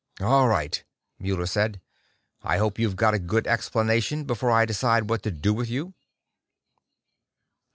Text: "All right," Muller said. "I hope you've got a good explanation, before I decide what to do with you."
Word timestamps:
"All 0.19 0.47
right," 0.47 0.83
Muller 1.19 1.45
said. 1.45 1.79
"I 2.41 2.57
hope 2.57 2.79
you've 2.79 2.95
got 2.95 3.13
a 3.13 3.19
good 3.19 3.45
explanation, 3.45 4.23
before 4.23 4.49
I 4.49 4.65
decide 4.65 5.11
what 5.11 5.21
to 5.21 5.29
do 5.29 5.53
with 5.53 5.69
you." 5.69 5.93